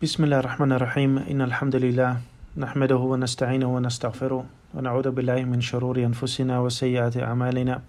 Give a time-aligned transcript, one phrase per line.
[0.00, 1.28] بسم الله الرحمن الرحيم.
[1.28, 2.16] إن الحمد لله
[2.56, 7.84] نحمده ونستعينه ونستغفره ونعوذ بالله من شرور أنفسنا وسيئات أعمالنا.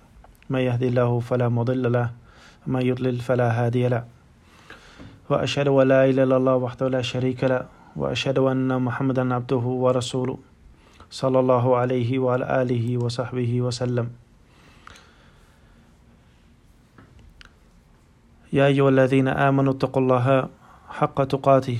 [0.51, 2.11] من يهدي الله فلا مضل له
[2.67, 4.03] ومن يضلل فلا هادي له.
[5.31, 7.63] وأشهد أن لا إله إلا الله وحده لا شريك له
[7.95, 10.37] وأشهد أن محمدا عبده ورسوله
[11.07, 14.11] صلى الله عليه وعلى آله وصحبه وسلم.
[18.51, 20.27] يا أيها الذين آمنوا اتقوا الله
[20.91, 21.79] حق تقاته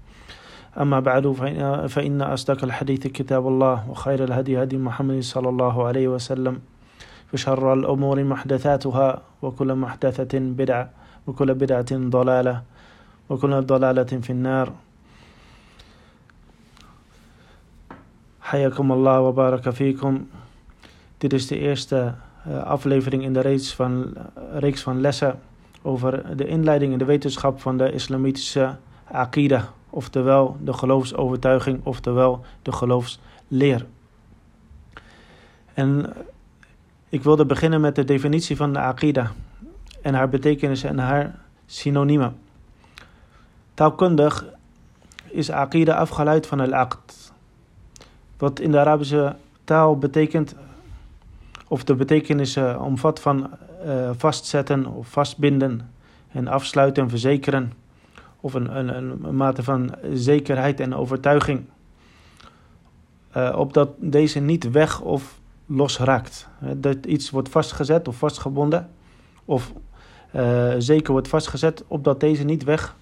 [0.77, 6.07] أما بعد فإن, فإن أصدق الحديث كتاب الله وخير الهدي هدي محمد صلى الله عليه
[6.07, 6.59] وسلم
[7.33, 10.89] وشر الأمور محدثاتها وكل محدثة بدعة
[11.27, 12.61] وكل بدعة ضلالة
[13.29, 14.73] وكل ضلالة في النار.
[18.41, 20.25] حياكم الله وبارك فيكم.
[21.17, 22.13] Dit is de eerste
[22.63, 24.13] aflevering in de reeks van,
[24.53, 25.39] reeks van lessen
[25.81, 28.75] over de inleiding in de wetenschap van de islamitische
[29.11, 33.85] aqida, oftewel de geloofsovertuiging, oftewel de geloofsleer.
[35.73, 36.13] En
[37.09, 39.31] ik wilde beginnen met de definitie van de aqida
[40.01, 42.37] en haar betekenis en haar synoniemen.
[43.73, 44.45] Taalkundig
[45.29, 47.33] is aqida afgeleid van al-aqd,
[48.37, 50.55] wat in de Arabische taal betekent,
[51.67, 53.49] of de betekenis omvat van
[53.85, 55.91] uh, vastzetten of vastbinden
[56.31, 57.73] en afsluiten en verzekeren,
[58.41, 61.65] of een, een, een mate van zekerheid en overtuiging,
[63.37, 66.47] uh, opdat deze niet weg of los raakt.
[66.75, 68.89] Dat iets wordt vastgezet of vastgebonden,
[69.45, 69.73] of
[70.35, 72.95] uh, zeker wordt vastgezet, opdat deze niet weg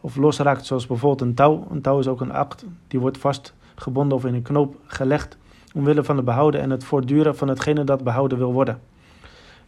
[0.00, 1.66] of los raakt, zoals bijvoorbeeld een touw.
[1.70, 5.36] Een touw is ook een act, die wordt vastgebonden of in een knoop gelegd,
[5.74, 8.80] omwille van het behouden en het voortduren van hetgene dat behouden wil worden.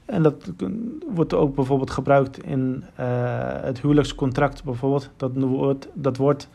[0.09, 0.53] En dat
[1.15, 3.07] wordt ook bijvoorbeeld gebruikt in uh,
[3.63, 5.11] het huwelijkscontract bijvoorbeeld.
[5.17, 6.49] Dat wordt, dat wordt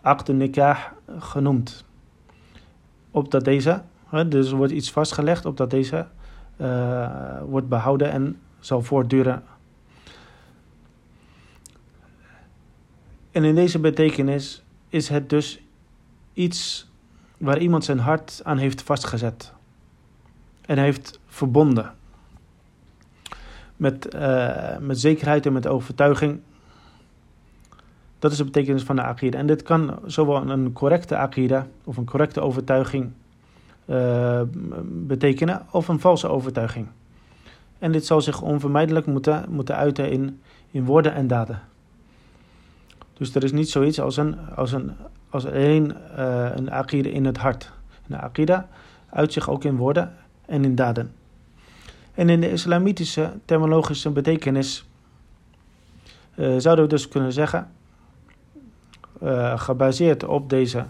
[0.00, 0.78] akte nikah
[1.18, 1.84] genoemd.
[3.10, 3.82] Opdat deze,
[4.26, 6.06] dus er wordt iets vastgelegd, opdat deze
[6.56, 9.42] uh, wordt behouden en zal voortduren.
[13.30, 15.62] En in deze betekenis is het dus
[16.32, 16.90] iets
[17.38, 19.52] waar iemand zijn hart aan heeft vastgezet.
[20.60, 22.00] En heeft verbonden
[23.82, 26.40] met, uh, met zekerheid en met overtuiging.
[28.18, 29.38] Dat is de betekenis van de akida.
[29.38, 33.10] En dit kan zowel een correcte akida of een correcte overtuiging
[33.86, 34.40] uh,
[34.84, 36.86] betekenen, of een valse overtuiging.
[37.78, 41.60] En dit zal zich onvermijdelijk moeten, moeten uiten in, in woorden en daden.
[43.12, 44.92] Dus er is niet zoiets als een, als een,
[45.30, 47.72] als een, uh, een akida in het hart.
[48.08, 48.68] Een akida
[49.10, 50.12] uit zich ook in woorden
[50.46, 51.21] en in daden.
[52.14, 54.84] En in de islamitische terminologische betekenis
[56.36, 57.70] uh, zouden we dus kunnen zeggen,
[59.22, 60.84] uh, gebaseerd op deze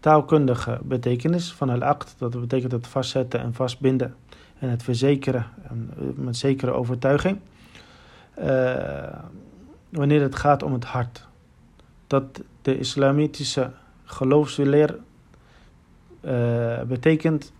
[0.00, 4.14] taalkundige betekenis van al-aqd, dat betekent het vastzetten en vastbinden
[4.58, 7.38] en het verzekeren en, met zekere overtuiging,
[9.88, 11.26] wanneer het gaat om het hart.
[12.06, 13.70] Dat de islamitische
[14.04, 14.98] geloofsleer
[16.86, 17.52] betekent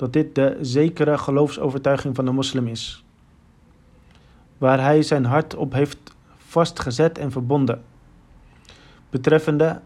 [0.00, 3.04] dat dit de zekere geloofsovertuiging van de moslim is,
[4.58, 7.82] waar hij zijn hart op heeft vastgezet en verbonden,
[9.10, 9.80] betreffende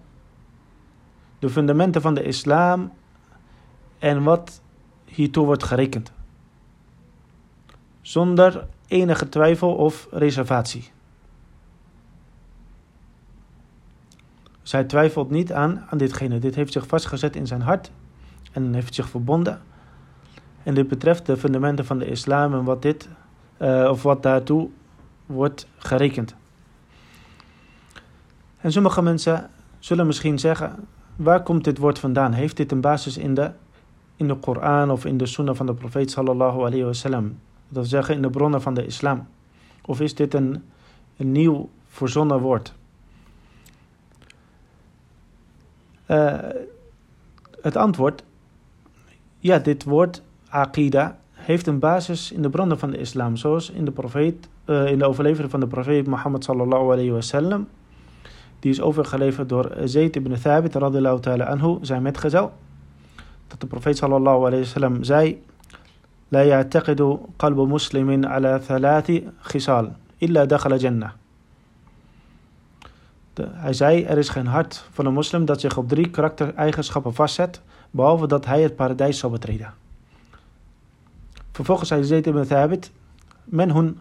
[1.38, 2.92] de fundamenten van de islam
[3.98, 4.60] en wat
[5.04, 6.12] hiertoe wordt gerekend,
[8.00, 10.90] zonder enige twijfel of reservatie.
[14.62, 16.38] Zij twijfelt niet aan, aan ditgene.
[16.38, 17.90] Dit heeft zich vastgezet in zijn hart
[18.52, 19.62] en heeft zich verbonden
[20.64, 23.08] en dit betreft de fundamenten van de islam en wat dit,
[23.58, 24.68] uh, of wat daartoe
[25.26, 26.34] wordt gerekend.
[28.56, 32.32] En sommige mensen zullen misschien zeggen, waar komt dit woord vandaan?
[32.32, 33.50] Heeft dit een basis in de,
[34.16, 37.24] in de Koran of in de sunnah van de profeet sallallahu alayhi wasallam?
[37.24, 37.34] Dat
[37.68, 39.26] wil zeggen in de bronnen van de islam.
[39.84, 40.62] Of is dit een,
[41.16, 42.74] een nieuw verzonnen woord?
[46.06, 46.38] Uh,
[47.60, 48.24] het antwoord,
[49.38, 50.22] ja, dit woord
[50.54, 54.86] Aqida heeft een basis in de bronnen van de islam, zoals in de, profeet, eh,
[54.90, 57.64] in de overlevering van de profeet Mohammed sallallahu alayhi.
[58.58, 62.52] Die is overgeleverd door Zayd ibn Thabit radhiyallahu ta'ala anhu, zijn metgezel.
[63.46, 65.42] Dat de profeet sallallahu alayhi wasallam zei:
[66.28, 71.10] La ya'taqidu qalbu muslimin ala thalati khisal, illa dakhala jannah.
[73.42, 77.60] Hij zei, er is geen hart van een moslim dat zich op drie karaktereigenschappen vastzet,
[77.90, 79.82] behalve dat hij het paradijs zal betreden.
[81.54, 82.90] Vervolgens zei Zayd ibn Thabit,
[83.44, 84.00] men hun,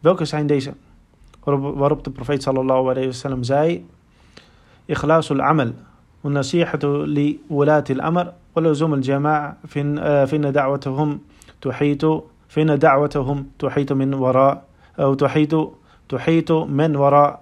[0.00, 0.74] welke zijn deze?
[1.44, 3.86] Waarop, de profeet sallallahu alayhi wasallam zei,
[4.84, 5.72] ikhlasul amal,
[6.26, 9.56] والنصيحة لولاة الأمر ولزوم الجماعة
[10.26, 11.20] فإن دعوتهم
[11.60, 14.62] تحيط فإن دعوتهم تحيط من وراء
[14.98, 15.72] أو تحيط
[16.08, 17.40] تحيط من وراء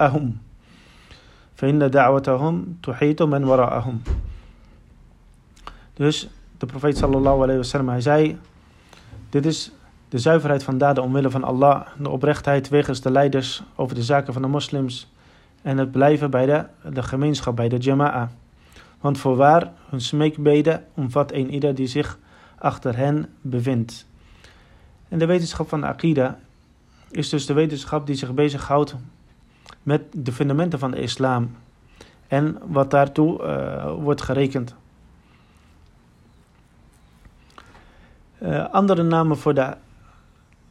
[0.00, 0.36] أهم
[1.56, 4.00] فإن دعوتهم تحيط من وراءهم
[6.00, 6.28] Dus
[6.60, 8.38] de profeet sallallahu alayhi wasallam, hij zei,
[9.28, 9.72] dit is
[10.08, 14.32] de zuiverheid van daden omwille van Allah, de oprechtheid wegens de leiders over de zaken
[14.32, 15.12] van de moslims
[15.62, 18.30] en het blijven bij de, de gemeenschap, bij de jama'a.
[19.00, 22.18] Want voorwaar, hun smeekbeden omvat een ieder die zich
[22.58, 24.06] achter hen bevindt.
[25.08, 26.38] En de wetenschap van de Aqida
[27.10, 28.94] is dus de wetenschap die zich bezighoudt
[29.82, 31.56] met de fundamenten van de islam
[32.28, 34.74] en wat daartoe uh, wordt gerekend.
[38.42, 39.74] Uh, andere namen voor, de,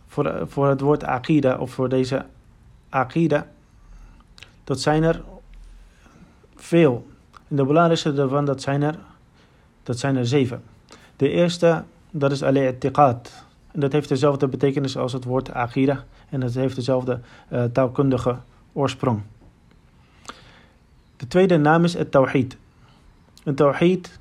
[0.08, 2.26] voor, voor het woord Aqida of voor deze
[2.90, 3.48] Aqida,
[4.64, 5.22] dat zijn er
[6.56, 7.08] veel.
[7.48, 8.96] En de belangrijkste daarvan, dat zijn er,
[9.84, 10.64] dat zijn er zeven.
[11.16, 13.44] De eerste, dat is al-i'tiqad.
[13.72, 16.04] En dat heeft dezelfde betekenis als het woord Aqida.
[16.30, 17.20] En dat heeft dezelfde
[17.50, 18.38] uh, taalkundige
[18.74, 19.22] oorsprong.
[21.18, 22.58] De tweede naam is het tawhid.
[23.44, 24.20] Een tawhid,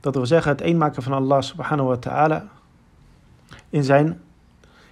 [0.00, 2.46] dat wil zeggen het eenmaken van Allah subhanahu wa ta'ala
[3.68, 4.20] in zijn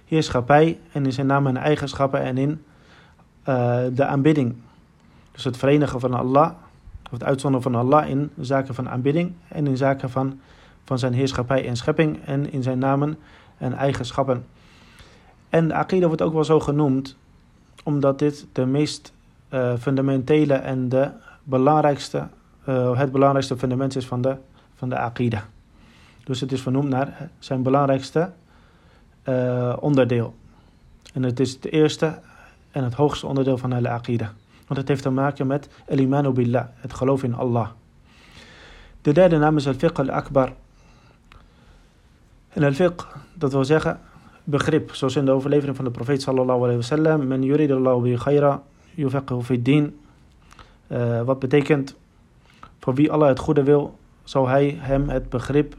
[0.05, 2.63] heerschappij en in zijn namen en eigenschappen en in
[3.49, 4.55] uh, de aanbidding.
[5.31, 6.51] Dus het verenigen van Allah,
[7.05, 10.39] of het uitzonderen van Allah in zaken van aanbidding en in zaken van,
[10.83, 13.17] van zijn heerschappij en schepping en in zijn namen
[13.57, 14.45] en eigenschappen.
[15.49, 17.17] En de Aqidah wordt ook wel zo genoemd,
[17.83, 19.13] omdat dit de meest
[19.53, 21.11] uh, fundamentele en de
[21.43, 22.27] belangrijkste,
[22.69, 24.35] uh, het belangrijkste fundament is van de,
[24.79, 25.41] van de Aqidah.
[26.23, 28.31] Dus het is vernoemd naar zijn belangrijkste
[29.29, 30.35] uh, onderdeel.
[31.13, 32.19] En het is het eerste
[32.71, 34.29] en het hoogste onderdeel van de Aqidah.
[34.67, 37.67] Want het heeft te maken met el-imanu billah, het geloof in Allah.
[39.01, 40.53] De derde naam is al-fiqh al-akbar.
[42.49, 43.99] En al-fiqh, dat wil zeggen
[44.43, 48.15] begrip, zoals in de overlevering van de profeet sallallahu alayhi wa sallam, men yuridullahu bi
[48.15, 48.63] khayra
[48.95, 49.99] yufaqihu fi din.
[50.87, 51.95] Uh, wat betekent,
[52.79, 53.99] voor wie Allah het goede wil,
[54.29, 55.75] zal hij hem het begrip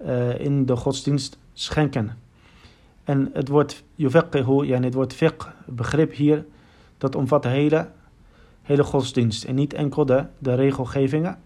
[0.00, 2.18] uh, in de godsdienst schenken.
[3.04, 6.44] En het woord yufaqihu, ja, het woord fiqh, begrip hier,
[6.98, 7.88] dat omvat de hele,
[8.62, 9.44] hele godsdienst.
[9.44, 11.38] En niet enkel de, de regelgevingen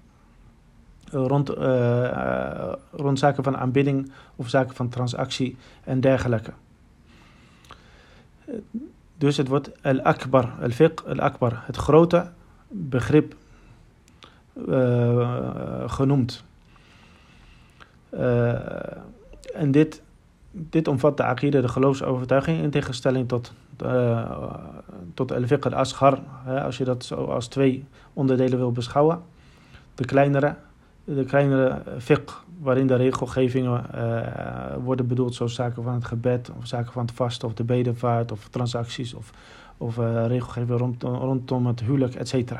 [1.11, 6.53] rond, uh, rond zaken van aanbidding of zaken van transactie en dergelijke.
[9.17, 12.31] Dus het wordt al-akbar, al-fiqh, al-akbar, het grote
[12.69, 13.35] begrip
[15.87, 16.45] genoemd.
[18.15, 18.53] Uh,
[19.55, 20.03] en dit,
[20.51, 23.53] dit omvat de aqida, de geloofsovertuiging, in tegenstelling tot,
[23.83, 24.51] uh,
[25.15, 26.19] tot al-fiqh al-asghar,
[26.65, 29.23] als je dat zo als twee onderdelen wil beschouwen.
[29.95, 30.55] De kleinere
[31.05, 33.85] de kleinere fiqh, waarin de regelgevingen
[34.85, 38.33] worden bedoeld, zoals zaken van het gebed, of zaken van het vasten, of de bedevaart,
[38.33, 39.31] of transacties, of,
[39.77, 39.97] of
[40.27, 42.53] regelgeving rond, rondom het huwelijk, etc.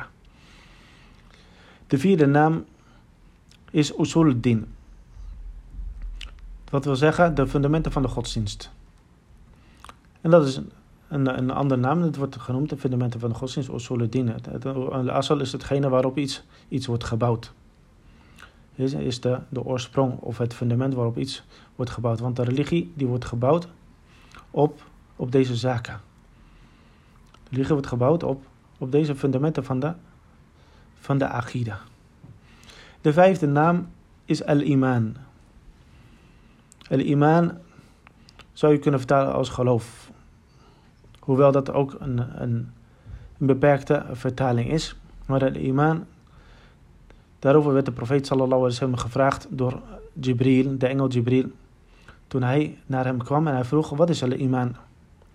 [1.89, 2.65] De vierde naam
[3.71, 4.67] is usul din.
[6.69, 8.71] Wat wil zeggen, de fundamenten van de godsdienst.
[10.21, 10.71] En dat is een,
[11.07, 14.33] een, een andere naam, het wordt genoemd, de fundamenten van de godsdienst, usul din.
[14.61, 17.53] De asal is hetgene waarop iets, iets wordt gebouwd
[18.79, 21.43] is, is de, de oorsprong of het fundament waarop iets
[21.75, 22.19] wordt gebouwd.
[22.19, 23.67] Want de religie die wordt gebouwd
[24.51, 24.83] op,
[25.15, 26.01] op deze zaken.
[27.31, 28.43] De religie wordt gebouwd op,
[28.77, 29.93] op deze fundamenten van de,
[30.99, 31.79] van de Aqidah.
[33.01, 33.87] De vijfde naam
[34.25, 35.15] is Al-Iman.
[36.89, 37.57] Al-Iman
[38.53, 40.11] zou je kunnen vertalen als geloof.
[41.19, 42.71] Hoewel dat ook een, een,
[43.39, 44.95] een beperkte vertaling is.
[45.25, 46.05] Maar Al-Iman
[47.39, 49.81] Daarover werd de profeet sallallahu alaihi wasallam gevraagd door
[50.21, 51.51] Jibril, de engel Jibril.
[52.27, 54.75] Toen hij naar hem kwam en hij vroeg, wat is al-iman?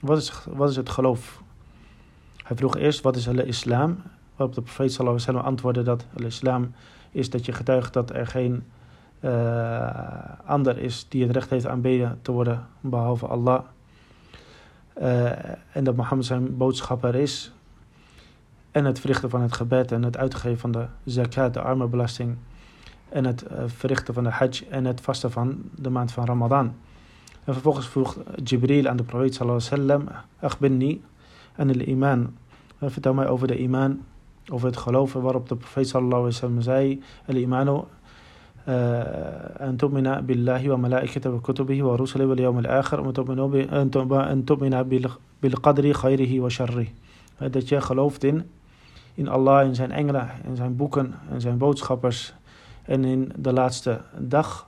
[0.01, 1.43] Wat is, wat is het geloof?
[2.45, 4.03] Hij vroeg eerst, wat is al-islam?
[4.37, 6.73] Waarop de profeet sallallahu alaihi antwoordde dat al-islam
[7.11, 8.65] is dat je getuigt dat er geen
[9.21, 9.89] uh,
[10.45, 13.63] ander is die het recht heeft aanbeden te worden behalve Allah.
[15.01, 15.31] uh,
[15.77, 17.53] en dat Mohammed zijn boodschapper is.
[18.71, 22.37] En het verrichten van het gebed en het uitgeven van de zakat, de armenbelasting.
[23.09, 26.75] En het uh, verrichten van de hajj en het vasten van de maand van Ramadan.
[27.45, 30.09] En vervolgens vroeg Jibril aan de profeet sallallahu alaihi wasallam,
[30.41, 31.03] akhbirni
[31.57, 32.37] an al-iman.
[32.81, 34.03] Vertel mij over de iman,
[34.52, 37.84] over het geloven waarop de profeet sallallahu alaihi wasallam zei, al-imanu
[38.68, 43.10] أن تؤمن بالله وملائكته وكتبه ورسله واليوم الآخر
[44.32, 45.04] أن تؤمن
[45.42, 46.86] بالقدر خيره وشره
[47.40, 48.50] dat je gelooft in,
[49.14, 52.34] in Allah, in zijn engelen, in zijn boeken, en zijn boodschappers
[52.84, 54.68] en in de laatste dag.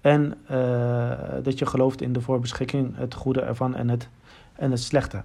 [0.00, 1.10] En uh,
[1.42, 4.08] dat je gelooft in de voorbeschikking, het goede ervan en het,
[4.54, 5.22] en het slechte.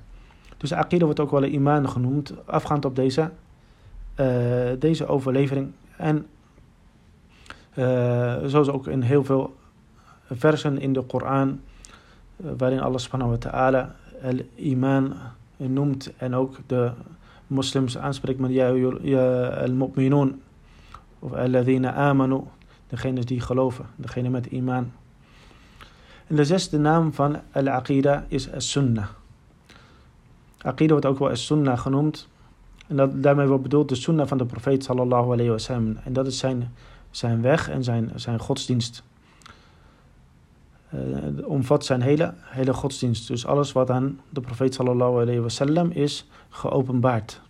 [0.58, 3.28] Dus Aqida wordt ook wel een iman genoemd, afgaand op deze, uh,
[4.79, 5.73] deze overlevering.
[5.97, 6.27] En
[7.79, 9.57] uh, zoals ook in heel veel
[10.31, 11.61] versen in de Koran,
[12.37, 15.15] uh, waarin Allah subhanahu wa ta'ala al-iman
[15.57, 16.91] noemt en ook de
[17.47, 20.43] moslims aanspreekt met al-mu'minun
[21.19, 22.41] of al-ladhina amanu,
[22.89, 24.93] degene die geloven, degene met iman.
[26.27, 29.09] En de zesde naam van al-aqida is as-sunnah.
[30.59, 32.29] Aqida wordt ook wel as-sunnah genoemd.
[32.89, 35.97] En dat, daarmee wordt bedoeld de sunnah van de profeet sallallahu alayhi wa sallam.
[36.05, 36.73] En dat is zijn
[37.11, 39.03] zijn weg en zijn, zijn godsdienst.
[40.95, 43.29] Uh, omvat zijn hele, hele godsdienst.
[43.29, 47.41] Dus alles wat aan de profeet sallallahu alayhi wasallam is geopenbaard.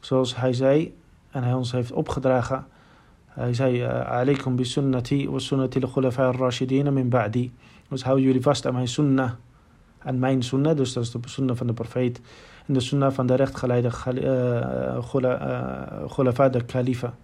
[0.00, 0.94] Zoals hij zei
[1.30, 2.66] en hij ons heeft opgedragen.
[3.26, 7.52] Hij zei, alaikum bi sunnati wa sunnati al-khulafa al-rashidin min ba'di.
[7.88, 9.30] Dus hou jullie vast aan mijn sunnah.
[9.98, 12.20] Aan mijn sunnah, dus dat is de sunnah van de profeet.
[12.70, 14.98] En de sunnah van de rechtgeleide uh,
[16.08, 17.14] khulafa, de kalifa.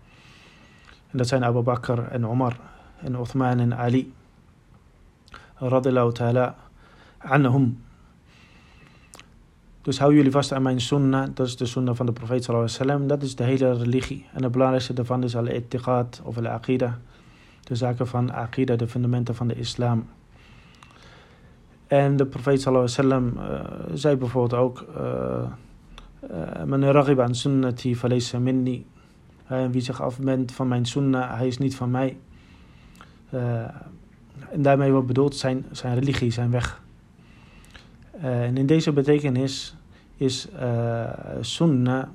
[1.11, 2.57] En dat zijn Abu Bakr en Omar
[3.01, 4.13] en Uthman en Ali.
[5.55, 6.55] Radillahu ta'ala
[7.19, 7.83] anhum.
[9.83, 11.29] Dus hou jullie vast aan mijn sunnah.
[11.35, 13.07] Dat is de sunnah van de profeet sallallahu alaihi.
[13.07, 14.27] Dat is de hele religie.
[14.33, 16.99] En het belangrijkste daarvan is al-ittiqad of al-aqida.
[17.63, 20.09] De zaken van aqida, de fundamenten van de islam.
[21.87, 24.85] En de profeet sallallahu alaihi wasallam uh, zei bijvoorbeeld ook...
[26.65, 28.87] Men ragib an sunnati falaysa minni.
[29.71, 32.17] Wie zich afwendt van mijn sunnah, hij is niet van mij.
[34.51, 36.81] En daarmee wordt bedoeld zijn, zijn religie, zijn weg.
[38.11, 39.77] En in deze betekenis
[40.17, 40.49] is
[41.41, 42.09] sunnah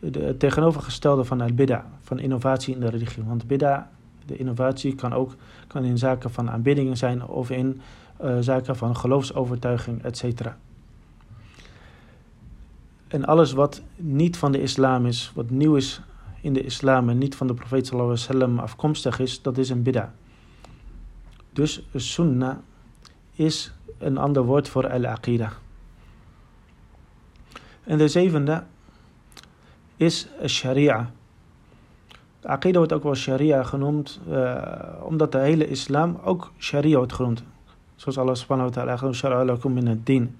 [0.00, 3.22] het tegenovergestelde van al-bid'a, van innovatie in de religie.
[3.22, 3.90] Want bid'a,
[4.26, 5.34] de innovatie, kan ook
[5.66, 7.80] kan in zaken van aanbiddingen zijn of in
[8.40, 10.24] zaken van geloofsovertuiging, etc.
[13.08, 16.00] En alles wat niet van de islam is, wat nieuw is
[16.40, 19.70] in de islam en niet van de profeet sallallahu alaihi wasallam afkomstig is, dat is
[19.70, 20.14] een bid'a.
[21.52, 22.56] Dus sunnah
[23.32, 25.52] is een ander woord voor al-aqida.
[27.84, 28.64] En de zevende
[29.96, 31.10] is sharia.
[32.40, 34.62] De aqida wordt ook wel sharia genoemd, uh,
[35.02, 37.42] omdat de hele islam ook sharia wordt genoemd.
[37.98, 40.36] Zoals Allah subhanahu wa ta'ala shara'a min ad-din.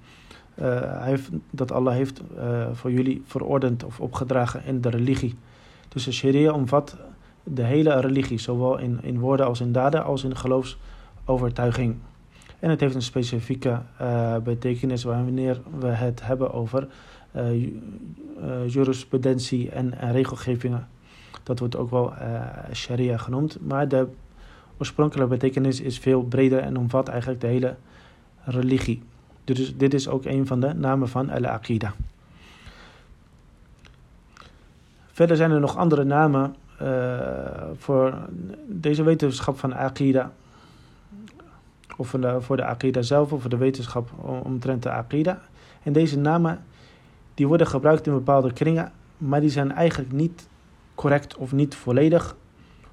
[0.62, 1.14] Uh,
[1.50, 5.34] dat Allah heeft uh, voor jullie verordend of opgedragen in de religie.
[5.88, 6.96] Dus de sharia omvat
[7.42, 11.96] de hele religie, zowel in, in woorden als in daden, als in geloofsovertuiging.
[12.58, 16.88] En het heeft een specifieke uh, betekenis wanneer we het hebben over
[18.66, 20.88] jurisprudentie en, en, regelgevingen.
[21.42, 22.12] Dat wordt ook wel
[22.72, 23.58] sharia genoemd.
[23.60, 24.08] Maar de
[24.78, 27.76] oorspronkelijke betekenis is veel breder en omvat eigenlijk de hele
[28.44, 29.02] religie.
[29.44, 31.94] Dus dit is ook een van de namen van al-Aqida.
[35.12, 36.88] Verder zijn er nog andere namen uh,
[37.76, 38.14] voor
[38.66, 40.32] deze wetenschap van Aqida.
[41.96, 44.10] Of voor de, voor de Aqida zelf, of voor de wetenschap
[44.44, 45.40] omtrent de Aqida.
[45.82, 46.64] En deze namen
[47.34, 50.48] die worden gebruikt in bepaalde kringen, maar die zijn eigenlijk niet
[50.94, 52.36] correct of niet volledig.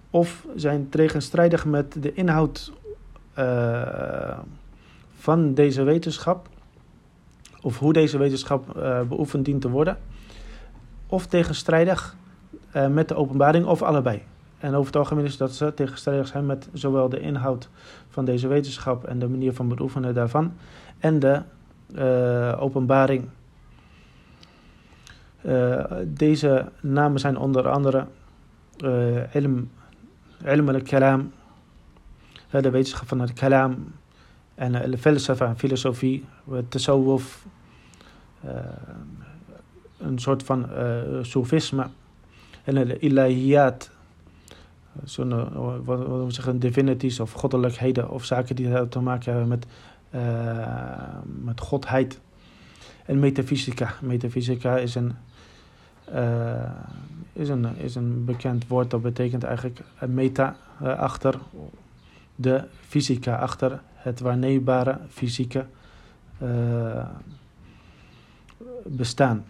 [0.09, 2.73] Of zijn tegenstrijdig met de inhoud
[3.39, 4.37] uh,
[5.17, 6.49] van deze wetenschap.
[7.61, 9.97] Of hoe deze wetenschap uh, beoefend dient te worden
[11.07, 12.15] of tegenstrijdig
[12.75, 14.21] uh, met de openbaring of allebei.
[14.57, 17.69] En over het algemeen is dat ze tegenstrijdig zijn met zowel de inhoud
[18.09, 20.53] van deze wetenschap en de manier van beoefenen daarvan
[20.99, 21.41] en de
[22.59, 23.29] openbaring.
[26.03, 28.07] Deze namen zijn onder andere
[29.31, 29.69] ilm,
[30.45, 31.31] ilm al-kalam,
[32.49, 33.93] de wetenschap van het kalam
[34.55, 36.25] en de filosofie, filosofie,
[36.69, 37.45] tasawwuf,
[39.97, 40.67] een soort van
[41.21, 41.87] soefisme.
[42.63, 43.89] En de ilahiyat,
[45.03, 49.65] zo'n, wat we zeggen, divinities of goddelijkheden of zaken die te maken hebben met
[51.43, 52.19] met godheid.
[53.05, 53.93] En metafysica.
[54.01, 55.13] Metafysica is een,
[57.33, 61.35] is, een, is een bekend woord dat betekent eigenlijk meta achter
[62.35, 65.65] de fysica, achter het waarneembare fysieke
[68.83, 69.45] bestaan.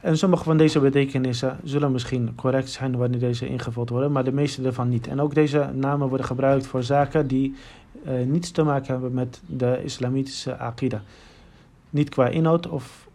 [0.00, 4.32] En sommige van deze betekenissen zullen misschien correct zijn wanneer deze ingevuld worden, maar de
[4.32, 5.06] meeste ervan niet.
[5.06, 7.54] En ook deze namen worden gebruikt voor zaken die
[8.24, 11.02] niets te maken hebben met de islamitische akida.
[11.90, 13.08] Niet qua inhoud of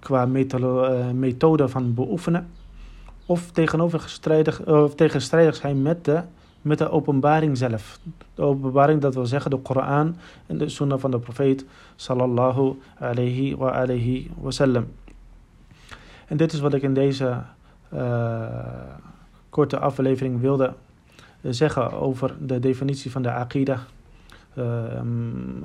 [0.00, 2.48] qua uh, methode van beoefenen,
[3.26, 6.22] of tegenovergestrijdig, of tegenstrijdig zijn met de,
[6.62, 7.98] met de openbaring zelf.
[8.34, 10.16] De openbaring, dat wil zeggen de Koran
[10.46, 11.64] en de sunnah van de profeet
[11.96, 14.86] sallallahu alayhi wa alayhi wasallam.
[16.26, 17.42] En dit is wat ik in deze
[17.94, 18.46] uh,
[19.48, 20.74] korte aflevering wilde
[21.42, 23.80] zeggen over de definitie van de Aqidah.
[24.58, 24.64] Uh,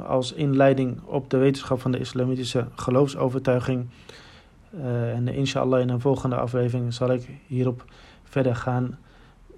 [0.07, 3.85] als inleiding op de wetenschap van de islamitische geloofsovertuiging.
[4.77, 7.85] Eh, en inshallah in een volgende aflevering zal ik hierop
[8.23, 8.97] verder gaan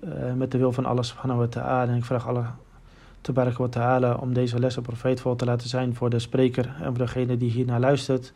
[0.01, 1.91] eh, met de wil van Allah subhanahu wa ta'ala.
[1.91, 2.47] En ik vraag Allah
[3.21, 7.05] tabarak wa ta'ala om deze lessen profeetvol te laten zijn voor de spreker en voor
[7.05, 8.33] degene die hiernaar luistert.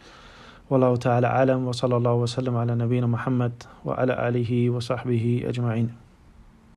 [0.67, 5.45] Wallahu ta'ala alam wa sallallahu wa sallam ala nabina Muhammad wa ala alihi wa sahbihi
[5.45, 5.91] ajma'in.